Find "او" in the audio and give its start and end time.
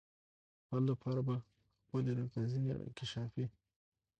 2.73-2.81